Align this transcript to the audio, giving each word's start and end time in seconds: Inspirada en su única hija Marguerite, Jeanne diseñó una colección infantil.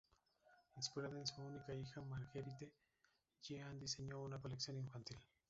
Inspirada 0.77 1.19
en 1.19 1.27
su 1.27 1.43
única 1.43 1.75
hija 1.75 2.01
Marguerite, 2.01 2.73
Jeanne 3.39 3.79
diseñó 3.79 4.23
una 4.23 4.41
colección 4.41 4.77
infantil. 4.79 5.19